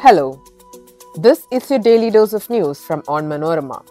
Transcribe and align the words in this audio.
Hello, 0.00 0.40
this 1.16 1.48
is 1.50 1.68
your 1.68 1.80
daily 1.80 2.08
dose 2.08 2.32
of 2.32 2.48
news 2.48 2.80
from 2.80 3.02
Onmanorama. 3.02 3.84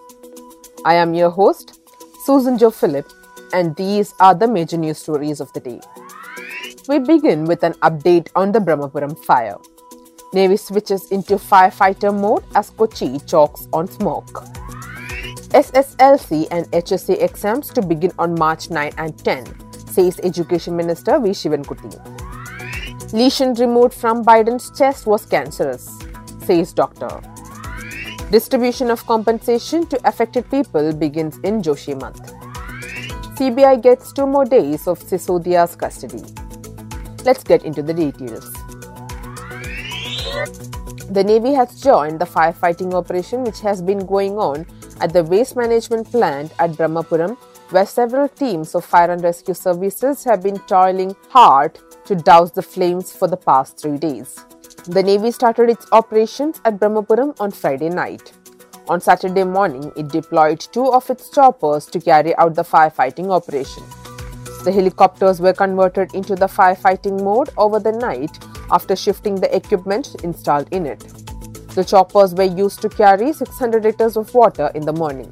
I 0.85 0.93
am 0.93 1.13
your 1.13 1.29
host, 1.29 1.81
Susan 2.23 2.57
Jo 2.57 2.71
Philip, 2.71 3.11
and 3.51 3.75
these 3.75 4.13
are 4.21 4.33
the 4.33 4.47
major 4.47 4.77
news 4.77 4.99
stories 4.99 5.41
of 5.41 5.51
the 5.51 5.59
day. 5.59 5.81
We 6.87 6.99
begin 6.99 7.43
with 7.43 7.61
an 7.61 7.73
update 7.89 8.29
on 8.37 8.53
the 8.53 8.59
Brahmapuram 8.59 9.21
fire. 9.25 9.57
Navy 10.31 10.55
switches 10.55 11.11
into 11.11 11.35
firefighter 11.35 12.17
mode 12.17 12.45
as 12.55 12.69
Kochi 12.69 13.19
chokes 13.27 13.67
on 13.73 13.89
smoke. 13.89 14.45
SSLC 15.51 16.47
and 16.51 16.71
HSC 16.71 17.21
exams 17.21 17.67
to 17.71 17.81
begin 17.81 18.13
on 18.17 18.33
March 18.39 18.69
9 18.69 18.93
and 18.97 19.17
10, 19.25 19.45
says 19.87 20.21
Education 20.23 20.77
Minister 20.77 21.19
V. 21.19 21.31
Sivankutty. 21.31 22.16
Lesion 23.13 23.53
removed 23.53 23.93
from 23.93 24.21
Biden's 24.25 24.77
chest 24.77 25.07
was 25.07 25.25
cancerous, 25.25 25.97
says 26.43 26.73
doctor. 26.73 27.21
Distribution 28.31 28.91
of 28.91 29.05
compensation 29.05 29.85
to 29.87 29.99
affected 30.05 30.49
people 30.51 30.91
begins 30.91 31.37
in 31.39 31.61
Joshimath. 31.61 32.19
CBI 33.37 33.81
gets 33.81 34.11
two 34.11 34.27
more 34.27 34.43
days 34.43 34.87
of 34.87 34.99
Sisodia's 34.99 35.73
custody. 35.77 36.21
Let's 37.23 37.45
get 37.45 37.63
into 37.63 37.81
the 37.81 37.93
details. 37.93 38.51
The 41.09 41.23
Navy 41.25 41.53
has 41.53 41.81
joined 41.81 42.19
the 42.19 42.25
firefighting 42.25 42.93
operation 42.93 43.45
which 43.45 43.61
has 43.61 43.81
been 43.81 44.05
going 44.05 44.37
on 44.37 44.65
at 44.99 45.13
the 45.13 45.23
waste 45.23 45.55
management 45.55 46.11
plant 46.11 46.51
at 46.59 46.71
Brahmapuram, 46.71 47.37
where 47.69 47.85
several 47.85 48.27
teams 48.27 48.75
of 48.75 48.83
fire 48.83 49.11
and 49.11 49.23
rescue 49.23 49.53
services 49.53 50.25
have 50.25 50.43
been 50.43 50.59
toiling 50.67 51.15
hard 51.29 51.79
to 52.07 52.15
douse 52.15 52.51
the 52.53 52.61
flames 52.61 53.11
for 53.11 53.27
the 53.27 53.35
past 53.35 53.77
three 53.77 53.97
days. 53.97 54.45
The 54.85 55.03
Navy 55.03 55.31
started 55.31 55.69
its 55.69 55.85
operations 55.91 56.61
at 56.63 56.79
Brahmapuram 56.79 57.33
on 57.39 57.51
Friday 57.51 57.89
night. 57.89 58.31
On 58.87 59.01
Saturday 59.01 59.43
morning, 59.43 59.91
it 59.97 60.07
deployed 60.07 60.61
two 60.61 60.93
of 60.93 61.09
its 61.09 61.29
choppers 61.29 61.85
to 61.87 61.99
carry 61.99 62.33
out 62.37 62.55
the 62.55 62.63
firefighting 62.63 63.29
operation. 63.29 63.83
The 64.63 64.71
helicopters 64.71 65.41
were 65.41 65.51
converted 65.51 66.15
into 66.15 66.35
the 66.35 66.47
firefighting 66.47 67.21
mode 67.21 67.49
over 67.57 67.79
the 67.79 67.91
night 67.91 68.39
after 68.71 68.95
shifting 68.95 69.35
the 69.35 69.53
equipment 69.53 70.15
installed 70.23 70.69
in 70.71 70.85
it. 70.85 70.99
The 71.75 71.83
choppers 71.83 72.33
were 72.33 72.43
used 72.43 72.81
to 72.83 72.89
carry 72.89 73.33
600 73.33 73.83
liters 73.83 74.15
of 74.15 74.33
water 74.33 74.71
in 74.73 74.85
the 74.85 74.93
morning. 74.93 75.31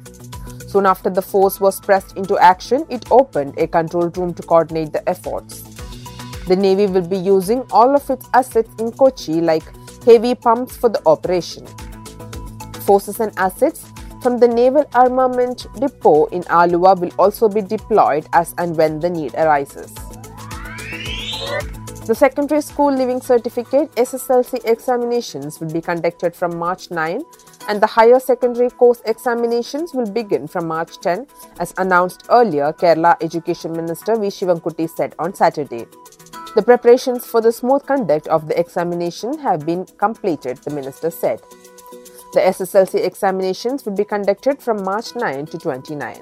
Soon 0.68 0.84
after 0.84 1.08
the 1.08 1.22
force 1.22 1.58
was 1.58 1.80
pressed 1.80 2.18
into 2.18 2.36
action, 2.38 2.84
it 2.90 3.10
opened 3.10 3.58
a 3.58 3.66
control 3.66 4.10
room 4.10 4.34
to 4.34 4.42
coordinate 4.42 4.92
the 4.92 5.08
efforts. 5.08 5.65
The 6.46 6.54
Navy 6.54 6.86
will 6.86 7.06
be 7.06 7.16
using 7.16 7.62
all 7.72 7.96
of 7.96 8.08
its 8.08 8.28
assets 8.32 8.70
in 8.78 8.92
Kochi 8.92 9.40
like 9.40 9.64
heavy 10.04 10.36
pumps 10.36 10.76
for 10.76 10.88
the 10.88 11.02
operation. 11.04 11.66
Forces 12.86 13.18
and 13.18 13.32
assets 13.36 13.84
from 14.22 14.38
the 14.38 14.46
Naval 14.46 14.84
Armament 14.94 15.66
Depot 15.80 16.26
in 16.26 16.44
Aluva 16.44 16.96
will 17.00 17.10
also 17.18 17.48
be 17.48 17.62
deployed 17.62 18.28
as 18.32 18.54
and 18.58 18.76
when 18.76 19.00
the 19.00 19.10
need 19.10 19.34
arises. 19.34 19.92
The 22.06 22.14
secondary 22.14 22.60
school 22.60 22.94
leaving 22.94 23.20
certificate 23.20 23.90
SSLC 23.96 24.64
examinations 24.66 25.58
will 25.58 25.72
be 25.72 25.80
conducted 25.80 26.36
from 26.36 26.56
March 26.56 26.92
9 26.92 27.24
and 27.68 27.80
the 27.80 27.86
higher 27.86 28.20
secondary 28.20 28.70
course 28.70 29.02
examinations 29.04 29.92
will 29.94 30.10
begin 30.10 30.46
from 30.46 30.66
March 30.66 30.98
10 31.00 31.26
as 31.58 31.74
announced 31.78 32.26
earlier 32.30 32.72
Kerala 32.72 33.16
Education 33.20 33.72
Minister 33.72 34.16
V 34.16 34.28
Sivankutty 34.28 34.88
said 34.88 35.14
on 35.18 35.34
Saturday. 35.34 35.86
The 36.54 36.62
preparations 36.62 37.26
for 37.26 37.40
the 37.40 37.52
smooth 37.52 37.84
conduct 37.84 38.28
of 38.28 38.48
the 38.48 38.58
examination 38.58 39.38
have 39.40 39.66
been 39.66 39.84
completed, 39.98 40.56
the 40.58 40.70
minister 40.70 41.10
said. 41.10 41.40
The 42.32 42.40
SSLC 42.40 43.04
examinations 43.04 43.84
will 43.84 43.94
be 43.94 44.04
conducted 44.04 44.62
from 44.62 44.82
March 44.82 45.14
9 45.14 45.46
to 45.46 45.58
29. 45.58 46.20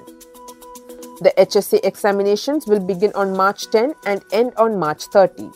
The 1.21 1.33
HSC 1.37 1.79
examinations 1.85 2.67
will 2.67 2.81
begin 2.81 3.13
on 3.15 3.35
March 3.37 3.69
10 3.71 3.93
and 4.05 4.23
end 4.33 4.53
on 4.57 4.77
March 4.77 5.05
30. 5.05 5.49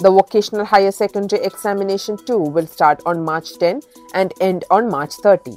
The 0.00 0.10
vocational 0.10 0.64
higher 0.64 0.90
secondary 0.90 1.44
examination 1.44 2.16
too 2.16 2.38
will 2.38 2.66
start 2.66 3.00
on 3.06 3.24
March 3.24 3.58
10 3.58 3.80
and 4.12 4.32
end 4.40 4.64
on 4.70 4.88
March 4.90 5.14
30. 5.14 5.56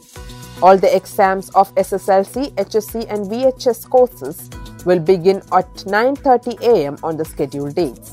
All 0.62 0.78
the 0.78 0.96
exams 0.96 1.50
of 1.52 1.74
SSLC, 1.76 2.54
HSC 2.54 3.06
and 3.10 3.26
VHS 3.26 3.90
courses 3.90 4.50
will 4.86 5.00
begin 5.00 5.38
at 5.52 5.68
9:30 5.86 6.62
a.m. 6.62 6.98
on 7.04 7.18
the 7.18 7.26
scheduled 7.26 7.76
dates. 7.76 8.12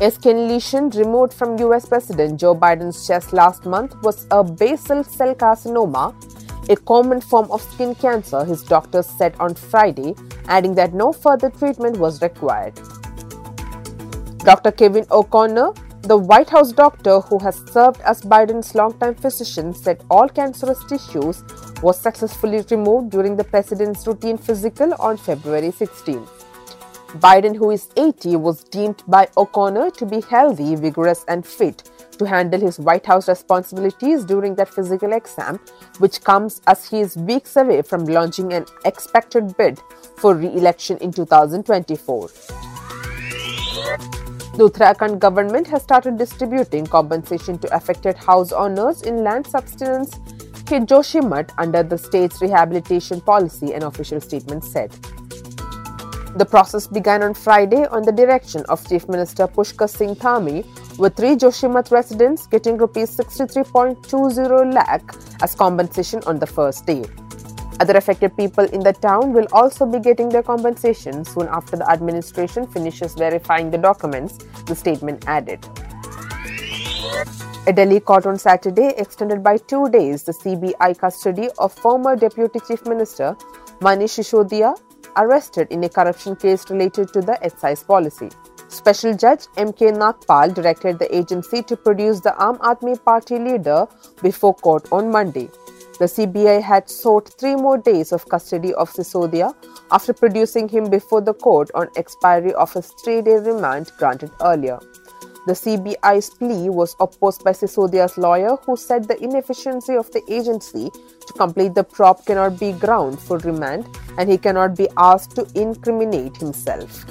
Lesion 0.00 0.90
removed 0.90 1.32
from 1.32 1.58
US 1.58 1.86
President 1.86 2.40
Joe 2.40 2.54
Biden's 2.54 3.06
chest 3.06 3.32
last 3.32 3.64
month 3.64 3.94
was 4.02 4.26
a 4.30 4.42
basal 4.42 5.04
cell 5.04 5.34
carcinoma, 5.34 6.12
a 6.68 6.76
common 6.76 7.20
form 7.20 7.50
of 7.50 7.62
skin 7.62 7.94
cancer, 7.94 8.44
his 8.44 8.62
doctors 8.62 9.06
said 9.06 9.34
on 9.38 9.54
Friday, 9.54 10.14
adding 10.48 10.74
that 10.74 10.92
no 10.92 11.12
further 11.12 11.50
treatment 11.50 11.96
was 11.98 12.20
required. 12.20 12.78
Dr. 14.44 14.72
Kevin 14.72 15.06
O'Connor, 15.10 15.72
the 16.02 16.18
White 16.18 16.50
House 16.50 16.70
doctor 16.70 17.20
who 17.20 17.38
has 17.38 17.56
served 17.72 18.02
as 18.02 18.20
Biden's 18.20 18.74
longtime 18.74 19.14
physician, 19.14 19.72
said 19.72 20.04
all 20.10 20.28
cancerous 20.28 20.84
tissues 20.84 21.42
was 21.82 21.98
successfully 21.98 22.62
removed 22.70 23.08
during 23.08 23.36
the 23.38 23.44
president's 23.44 24.06
routine 24.06 24.36
physical 24.36 24.92
on 24.98 25.16
February 25.16 25.70
16. 25.70 26.26
Biden, 27.20 27.56
who 27.56 27.70
is 27.70 27.88
80, 27.96 28.36
was 28.36 28.64
deemed 28.64 29.02
by 29.08 29.28
O'Connor 29.38 29.90
to 29.92 30.04
be 30.04 30.20
healthy, 30.20 30.74
vigorous, 30.74 31.24
and 31.26 31.46
fit 31.46 31.88
to 32.18 32.26
handle 32.26 32.60
his 32.60 32.78
White 32.78 33.06
House 33.06 33.28
responsibilities 33.28 34.26
during 34.26 34.56
that 34.56 34.68
physical 34.68 35.14
exam, 35.14 35.58
which 36.00 36.22
comes 36.22 36.60
as 36.66 36.84
he 36.90 37.00
is 37.00 37.16
weeks 37.16 37.56
away 37.56 37.80
from 37.80 38.04
launching 38.04 38.52
an 38.52 38.66
expected 38.84 39.56
bid 39.56 39.80
for 40.18 40.34
re 40.34 40.48
election 40.48 40.98
in 40.98 41.12
2024. 41.12 42.28
The 44.56 44.70
Uttarakhand 44.70 45.18
government 45.18 45.66
has 45.66 45.82
started 45.82 46.16
distributing 46.16 46.86
compensation 46.86 47.58
to 47.58 47.76
affected 47.76 48.14
house 48.16 48.52
owners 48.52 49.02
in 49.02 49.24
land 49.24 49.48
subsidence 49.48 50.14
hit 50.68 50.88
under 51.58 51.82
the 51.82 51.98
state's 51.98 52.40
rehabilitation 52.40 53.20
policy, 53.20 53.74
an 53.74 53.82
official 53.82 54.20
statement 54.20 54.64
said. 54.64 54.92
The 56.36 56.46
process 56.48 56.86
began 56.86 57.24
on 57.24 57.34
Friday 57.34 57.84
on 57.86 58.02
the 58.02 58.12
direction 58.12 58.64
of 58.68 58.86
Chief 58.88 59.08
Minister 59.08 59.48
Pushkar 59.48 59.90
Singh 59.90 60.14
Dhami, 60.14 60.64
with 60.98 61.16
three 61.16 61.34
Joshimath 61.34 61.90
residents 61.90 62.46
getting 62.46 62.76
Rs 62.76 63.16
63.20 63.16 64.72
lakh 64.72 65.02
as 65.42 65.56
compensation 65.56 66.22
on 66.28 66.38
the 66.38 66.46
first 66.46 66.86
day. 66.86 67.04
Other 67.80 67.96
affected 67.96 68.36
people 68.36 68.64
in 68.64 68.80
the 68.80 68.92
town 68.92 69.32
will 69.32 69.46
also 69.52 69.84
be 69.84 69.98
getting 69.98 70.28
their 70.28 70.42
compensation 70.42 71.24
soon 71.24 71.48
after 71.48 71.76
the 71.76 71.90
administration 71.90 72.66
finishes 72.66 73.14
verifying 73.14 73.70
the 73.70 73.78
documents, 73.78 74.38
the 74.66 74.76
statement 74.76 75.24
added. 75.26 75.66
A 77.66 77.72
Delhi 77.72 77.98
court 77.98 78.26
on 78.26 78.38
Saturday 78.38 78.92
extended 78.98 79.42
by 79.42 79.56
two 79.56 79.88
days 79.88 80.22
the 80.22 80.32
CBI 80.32 80.98
custody 80.98 81.48
of 81.58 81.72
former 81.72 82.14
Deputy 82.14 82.60
Chief 82.68 82.84
Minister 82.86 83.36
Manish 83.80 84.18
Sisodia 84.18 84.78
arrested 85.16 85.68
in 85.70 85.82
a 85.84 85.88
corruption 85.88 86.36
case 86.36 86.68
related 86.70 87.12
to 87.12 87.20
the 87.20 87.42
excise 87.42 87.82
policy. 87.82 88.28
Special 88.68 89.14
Judge 89.16 89.46
M.K. 89.56 89.92
Nagpal 89.92 90.52
directed 90.54 90.98
the 90.98 91.14
agency 91.16 91.62
to 91.62 91.76
produce 91.76 92.20
the 92.20 92.30
Aam 92.38 92.58
Aadmi 92.58 93.02
Party 93.04 93.38
leader 93.38 93.86
before 94.22 94.54
court 94.54 94.88
on 94.92 95.10
Monday. 95.10 95.48
The 95.98 96.06
CBI 96.06 96.60
had 96.60 96.90
sought 96.90 97.28
three 97.38 97.54
more 97.54 97.78
days 97.78 98.10
of 98.10 98.28
custody 98.28 98.74
of 98.74 98.90
Sisodia 98.90 99.54
after 99.92 100.12
producing 100.12 100.68
him 100.68 100.90
before 100.90 101.20
the 101.20 101.34
court 101.34 101.70
on 101.74 101.88
expiry 101.96 102.52
of 102.54 102.72
his 102.72 102.92
three-day 103.04 103.36
remand 103.36 103.92
granted 103.96 104.32
earlier. 104.40 104.80
The 105.46 105.52
CBI's 105.52 106.30
plea 106.30 106.68
was 106.68 106.96
opposed 106.98 107.44
by 107.44 107.52
Sisodia's 107.52 108.18
lawyer, 108.18 108.56
who 108.66 108.76
said 108.76 109.06
the 109.06 109.22
inefficiency 109.22 109.94
of 109.94 110.10
the 110.10 110.22
agency 110.28 110.90
to 110.90 111.32
complete 111.34 111.74
the 111.74 111.84
prop 111.84 112.26
cannot 112.26 112.58
be 112.58 112.72
ground 112.72 113.20
for 113.20 113.38
remand 113.38 113.86
and 114.18 114.28
he 114.28 114.36
cannot 114.36 114.76
be 114.76 114.88
asked 114.96 115.36
to 115.36 115.46
incriminate 115.54 116.36
himself. 116.38 117.04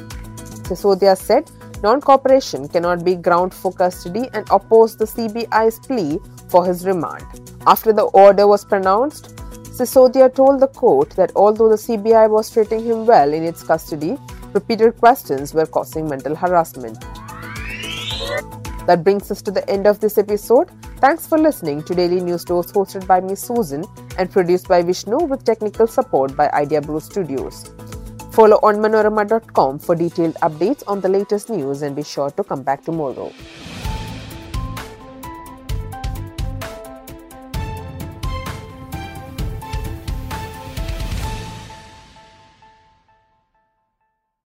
Sisodia 0.68 1.16
said 1.16 1.50
non 1.84 2.00
cooperation 2.00 2.68
cannot 2.68 3.04
be 3.04 3.16
ground 3.16 3.54
for 3.54 3.72
custody 3.72 4.30
and 4.34 4.48
opposed 4.50 5.00
the 5.00 5.06
CBI's 5.06 5.80
plea 5.80 6.18
for 6.48 6.66
his 6.66 6.86
remand. 6.86 7.26
After 7.68 7.92
the 7.92 8.04
order 8.26 8.48
was 8.48 8.64
pronounced, 8.64 9.36
Sisodia 9.78 10.34
told 10.34 10.62
the 10.62 10.68
court 10.68 11.10
that 11.12 11.32
although 11.36 11.68
the 11.68 11.76
CBI 11.76 12.30
was 12.30 12.50
treating 12.50 12.84
him 12.86 13.06
well 13.06 13.34
in 13.34 13.44
its 13.44 13.64
custody, 13.64 14.18
repeated 14.54 14.98
questions 14.98 15.54
were 15.54 15.66
causing 15.66 16.08
mental 16.08 16.36
harassment. 16.36 17.00
That 18.88 19.04
brings 19.04 19.32
us 19.32 19.42
to 19.42 19.52
the 19.52 19.68
end 19.70 19.88
of 19.88 20.00
this 20.00 20.18
episode. 20.18 20.70
Thanks 20.98 21.26
for 21.28 21.38
listening 21.38 21.84
to 21.84 21.96
Daily 21.96 22.22
News 22.22 22.46
Dose 22.46 22.72
hosted 22.72 23.08
by 23.08 23.20
me 23.20 23.36
Susan 23.36 23.84
and 24.18 24.32
produced 24.32 24.68
by 24.68 24.82
Vishnu 24.84 25.18
with 25.26 25.44
technical 25.44 25.88
support 25.88 26.36
by 26.36 26.50
Idea 26.52 26.82
Blue 26.82 27.00
Studios. 27.00 27.74
Follow 28.34 28.58
onmanorama.com 28.64 29.78
for 29.78 29.94
detailed 29.94 30.34
updates 30.42 30.82
on 30.88 31.00
the 31.02 31.08
latest 31.08 31.52
news 31.52 31.84
and 31.84 31.96
be 31.96 32.02
sure 32.02 32.32
to 32.32 32.44
come 32.44 32.64
back 32.64 32.84
tomorrow. 32.84 33.32